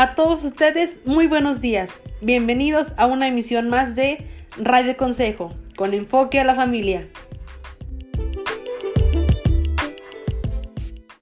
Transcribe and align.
A 0.00 0.14
todos 0.14 0.44
ustedes, 0.44 1.00
muy 1.04 1.26
buenos 1.26 1.60
días. 1.60 2.00
Bienvenidos 2.20 2.92
a 2.98 3.06
una 3.06 3.26
emisión 3.26 3.68
más 3.68 3.96
de 3.96 4.24
Radio 4.56 4.96
Consejo, 4.96 5.52
con 5.76 5.92
enfoque 5.92 6.38
a 6.38 6.44
la 6.44 6.54
familia. 6.54 7.08